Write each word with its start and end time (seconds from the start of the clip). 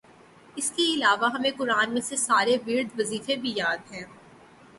اسکے 0.57 0.83
علاوہ 0.93 1.29
ہمیں 1.33 1.49
قرآن 1.57 1.93
میں 1.93 2.01
سے 2.01 2.15
سارے 2.17 2.57
ورد 2.67 2.99
وظیفے 2.99 3.35
بھی 3.35 3.53
یاد 3.55 3.91
ہیں 3.93 4.03